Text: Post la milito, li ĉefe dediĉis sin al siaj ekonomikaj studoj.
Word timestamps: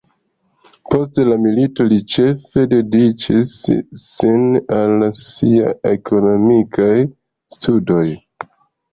Post 0.91 1.17
la 1.25 1.35
milito, 1.41 1.83
li 1.89 1.97
ĉefe 2.13 2.63
dediĉis 2.71 3.51
sin 4.03 4.47
al 4.77 5.05
siaj 5.19 5.75
ekonomikaj 5.91 6.89
studoj. 7.59 8.07